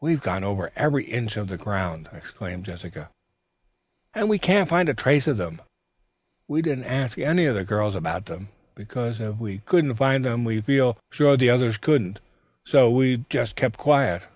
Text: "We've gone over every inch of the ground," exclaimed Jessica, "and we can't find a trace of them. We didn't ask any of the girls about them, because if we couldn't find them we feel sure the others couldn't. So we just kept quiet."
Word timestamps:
"We've 0.00 0.22
gone 0.22 0.42
over 0.42 0.72
every 0.74 1.04
inch 1.04 1.36
of 1.36 1.48
the 1.48 1.58
ground," 1.58 2.08
exclaimed 2.14 2.64
Jessica, 2.64 3.10
"and 4.14 4.30
we 4.30 4.38
can't 4.38 4.66
find 4.70 4.88
a 4.88 4.94
trace 4.94 5.26
of 5.28 5.36
them. 5.36 5.60
We 6.48 6.62
didn't 6.62 6.84
ask 6.86 7.18
any 7.18 7.44
of 7.44 7.54
the 7.54 7.62
girls 7.64 7.94
about 7.94 8.24
them, 8.24 8.48
because 8.74 9.20
if 9.20 9.36
we 9.36 9.58
couldn't 9.58 9.96
find 9.96 10.24
them 10.24 10.44
we 10.44 10.62
feel 10.62 10.96
sure 11.10 11.36
the 11.36 11.50
others 11.50 11.76
couldn't. 11.76 12.22
So 12.64 12.90
we 12.90 13.26
just 13.28 13.54
kept 13.54 13.76
quiet." 13.76 14.28